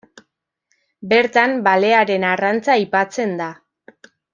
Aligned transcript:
Bertan 1.11 1.53
balearen 1.69 2.27
arrantza 2.33 2.75
aipatzen 2.81 3.41
da. 3.45 3.55